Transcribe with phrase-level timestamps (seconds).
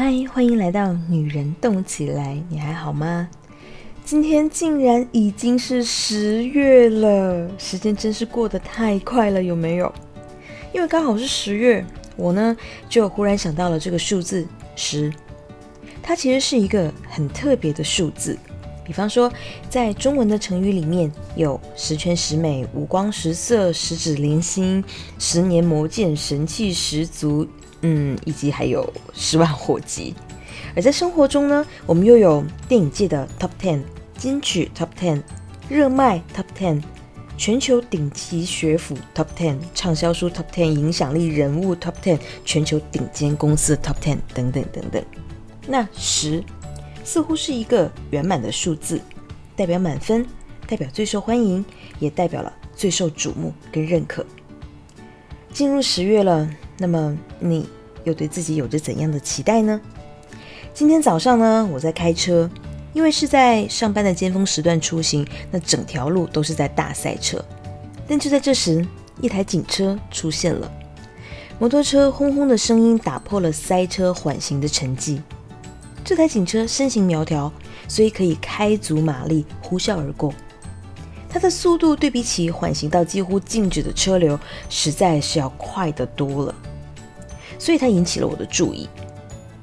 [0.00, 3.28] 嗨，欢迎来到女人动起来，你还好吗？
[4.04, 9.92] 今天竟然已经是十月了，时间真是过得太快了，有没有？
[10.72, 11.84] 因为刚好是十月，
[12.14, 12.56] 我呢
[12.88, 15.12] 就忽然想到了这个数字十，
[16.00, 18.38] 它其实是一个很特别的数字。
[18.84, 19.28] 比方说，
[19.68, 24.84] 在中文的成语里面有十全十美、五光十色、十指连心、
[25.18, 27.44] 十年磨剑、神气十足。
[27.82, 30.14] 嗯，以及还有十万火急。
[30.74, 33.80] 而在生活中呢，我们又有电影界的 Top Ten、
[34.16, 35.22] 金曲 Top Ten、
[35.68, 36.82] 热卖 Top Ten、
[37.36, 45.02] 全球顶级学府 Top Ten、畅销书 Top Ten、影响力人物 Top Ten、全球顶尖公司 Top Ten 等等等等。
[45.66, 46.42] 那十
[47.04, 49.00] 似乎是一个圆满的数字，
[49.54, 50.26] 代表满分，
[50.66, 51.64] 代表最受欢迎，
[51.98, 54.24] 也代表了最受瞩目跟认可。
[55.52, 56.48] 进入十月了。
[56.78, 57.68] 那么你
[58.04, 59.80] 又对自己有着怎样的期待呢？
[60.72, 62.48] 今天早上呢，我在开车，
[62.92, 67.44] 因为是在上班的尖峰时段出行，那整条路都是在大塞车。
[68.06, 68.86] 但就在这时，
[69.20, 70.72] 一台警车出现了，
[71.58, 75.20] 摩托车轰轰的声音打破了塞车缓行的沉寂。
[76.04, 77.52] 这台警车身形苗条，
[77.88, 80.32] 所以可以开足马力呼啸而过。
[81.28, 84.38] 它的速度对比起缓行到几乎静止的车流，
[84.70, 86.54] 实在是要快得多了。
[87.58, 88.88] 所以它引起了我的注意，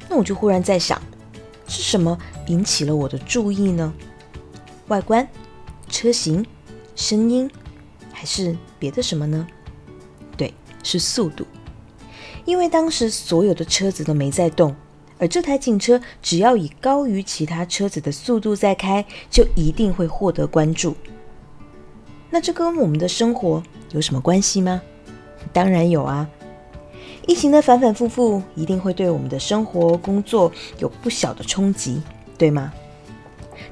[0.10, 1.02] 那我就忽然在想，
[1.68, 3.94] 是什么引起了我的注意呢？
[4.88, 5.28] 外观、
[5.90, 6.46] 车型、
[6.96, 7.50] 声音，
[8.12, 9.48] 还是别的什么呢？
[10.38, 11.46] 对，是速度。
[12.44, 14.76] 因为当时所有的车子都没在动，
[15.18, 20.96] 而这台警车只要以高于其他车子的速度在开，就一定会获得关注。
[22.30, 24.82] 那这跟我们的生活有什么关系吗？
[25.52, 26.30] 当然有啊。
[27.28, 32.02] 疫情的反反复复，一定会对我们的生活、工作有不小的冲击，
[32.38, 32.72] 对吗？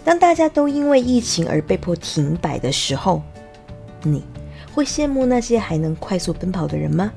[0.04, 3.22] 当大家都因为疫情而被迫停摆的时候，
[4.02, 4.24] 你
[4.74, 7.12] 会羡慕那些还能快速奔跑的人吗？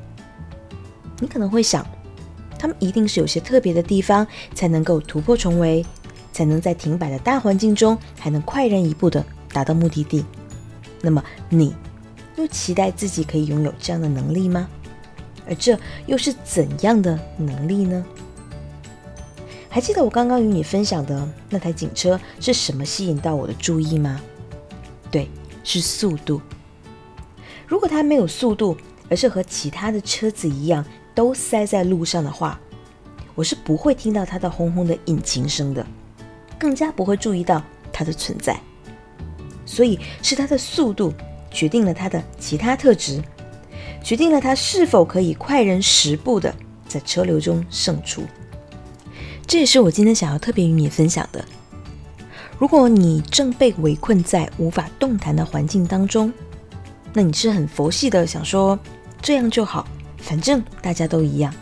[1.18, 1.86] 你可能会想，
[2.58, 5.84] 他们一定是有些特别的地方，才能够突破重围，
[6.32, 10.22] 才能在停摆的大环境中，还能快人一步的达到目的地。
[11.00, 11.74] 那么，你
[12.36, 14.68] 又期待自己可以拥有这样的能力吗？
[15.46, 18.04] 而这又是怎样的能力呢？
[19.68, 24.20] 还记得我刚刚与你分享的那台警车是什么吸引到我的注意吗？
[25.10, 25.28] 对，
[25.62, 26.40] 是速度。
[27.66, 28.76] 如果它没有速度，
[29.10, 30.84] 而是和其他的车子一样
[31.14, 32.58] 都塞在路上的话，
[33.34, 35.86] 我是不会听到它的轰轰的引擎声的，
[36.58, 38.58] 更加不会注意到它的存在。
[39.66, 41.12] 所以是它的速度
[41.50, 43.22] 决定了它的其他特质。
[44.06, 46.54] 决定了他是否可以快人十步的
[46.86, 48.22] 在车流中胜出。
[49.48, 51.44] 这也是我今天想要特别与你分享的。
[52.56, 56.32] 如果你正被围困在无法动弹的环境当中，
[57.12, 58.78] 那你是很佛系的想说
[59.20, 59.84] 这样就好，
[60.18, 61.52] 反正大家都一样，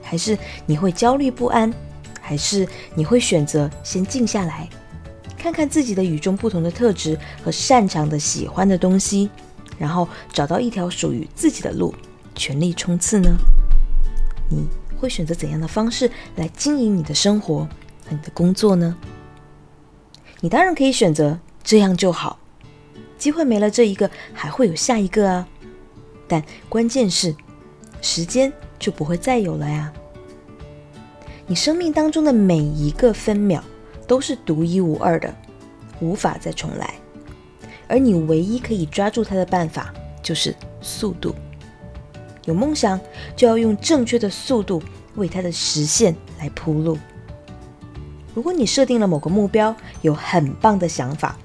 [0.00, 1.70] 还是你会焦虑不安，
[2.22, 4.66] 还是你会选择先静下来，
[5.36, 9.28] 看看自己的与众不同的特质和擅长的、喜欢的东西。
[9.82, 11.92] 然后找到一条属于自己的路，
[12.36, 13.36] 全力冲刺呢？
[14.48, 17.64] 你会选择怎样的方式来经营你的生活
[18.06, 18.96] 和你的工作呢？
[20.38, 22.38] 你当然可以选择这样就好，
[23.18, 25.48] 机会没了这一个，还会有下一个啊。
[26.28, 27.34] 但关键是，
[28.00, 29.92] 时间就不会再有了呀。
[31.48, 33.64] 你生命当中的每一个分秒
[34.06, 35.34] 都是独一无二的，
[35.98, 36.94] 无法再重来。
[37.92, 39.92] 而你唯一可以抓住它的办法
[40.22, 41.34] 就是速度。
[42.46, 42.98] 有梦想
[43.36, 44.82] 就要用正确的速度
[45.14, 46.96] 为它的实现来铺路。
[48.34, 51.36] 如果你设定了某个目标，有很棒的想法，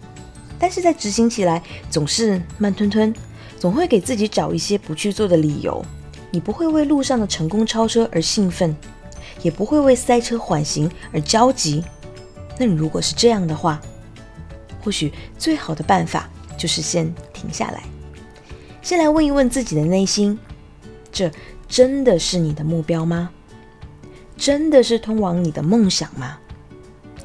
[0.58, 3.14] 但是在执行起来总是慢吞吞，
[3.60, 5.84] 总会给自己找一些不去做的理由。
[6.32, 8.74] 你不会为路上的成功超车而兴奋，
[9.42, 11.84] 也不会为塞车缓行而焦急。
[12.58, 13.82] 那你如果是这样的话，
[14.82, 16.30] 或许最好的办法。
[16.58, 17.84] 就是先停下来，
[18.82, 20.38] 先来问一问自己的内心：
[21.12, 21.32] 这
[21.68, 23.30] 真的是你的目标吗？
[24.36, 26.38] 真的是通往你的梦想吗？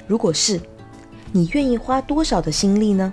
[0.07, 0.61] 如果是，
[1.33, 3.13] 你愿意花多少的心力呢？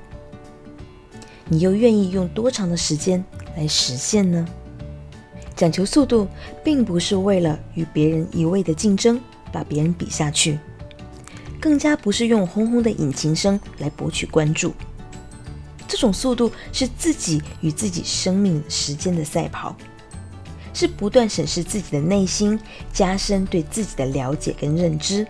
[1.48, 3.24] 你又愿意用多长的时间
[3.56, 4.46] 来实现呢？
[5.56, 6.28] 讲求速度，
[6.64, 9.20] 并不是为了与别人一味的竞争，
[9.52, 10.58] 把别人比下去，
[11.60, 14.74] 更加不是用轰轰的引擎声来博取关注。
[15.90, 19.76] 这种速度是自己与自己生命时间的赛跑，
[20.72, 22.58] 是不断审视自己的内心，
[22.94, 25.26] 加深对自己的了解跟认知。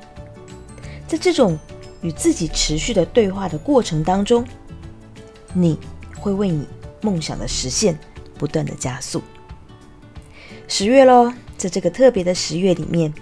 [1.08, 1.58] 在这种
[2.02, 4.46] 与自己持续的对话的过程当中，
[5.54, 5.80] 你
[6.20, 6.68] 会为你
[7.02, 7.98] 梦想的实现
[8.38, 9.24] 不断的加速。
[10.68, 13.14] 十月喽，在这个特别的十月里面，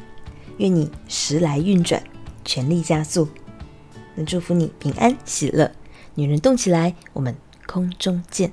[0.58, 2.04] 愿你时来运转，
[2.44, 3.30] 全力加速。
[4.16, 5.72] 能祝福你平安喜乐，
[6.18, 7.36] 女人动起来，我们
[7.68, 8.52] 空中见。